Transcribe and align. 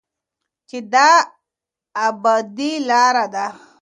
چې 0.69 0.77
د 0.93 0.95
ابادۍ 2.07 2.73
لاره 2.89 3.25
ده. 3.33 3.47